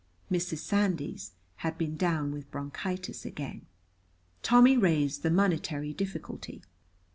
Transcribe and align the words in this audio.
Mrs. 0.31 0.57
Sandys 0.57 1.33
had 1.57 1.77
been 1.77 1.95
down 1.95 2.31
with 2.31 2.49
bronchitis 2.49 3.23
again. 3.23 3.67
Tommy 4.41 4.75
raised 4.75 5.21
the 5.21 5.29
monetary 5.29 5.93
difficulty. 5.93 6.63